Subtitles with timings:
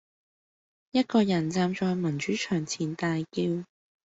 [0.93, 3.63] 一個人站在民主牆前大叫